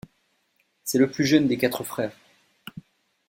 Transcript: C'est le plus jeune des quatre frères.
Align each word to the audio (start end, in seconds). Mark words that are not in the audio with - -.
C'est 0.83 0.97
le 0.97 1.11
plus 1.11 1.25
jeune 1.25 1.47
des 1.47 1.59
quatre 1.59 1.83
frères. 1.83 2.17